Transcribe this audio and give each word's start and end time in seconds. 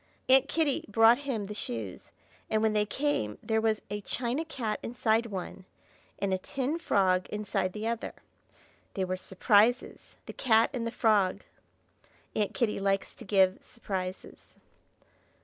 Aunt 0.27 0.47
Kitty 0.49 0.83
brought 0.87 1.19
him 1.29 1.43
the 1.45 1.53
shoes, 1.53 2.09
and 2.49 2.63
when 2.63 2.73
they 2.73 2.87
came 2.87 3.37
there 3.43 3.61
was 3.61 3.83
a 3.91 4.01
china 4.01 4.43
cat 4.43 4.79
inside 4.81 5.27
one, 5.27 5.63
and 6.17 6.33
a 6.33 6.39
tin 6.39 6.79
frog 6.79 7.27
inside 7.29 7.71
the 7.73 7.85
other. 7.85 8.15
They 8.95 9.05
were 9.05 9.15
surprises, 9.15 10.15
the 10.25 10.33
cat 10.33 10.71
and 10.73 10.87
the 10.87 10.91
frog; 10.91 11.43
Aunt 12.35 12.55
Kitty 12.55 12.79
likes 12.79 13.13
to 13.13 13.25
give 13.25 13.61
surprises. 13.61 14.55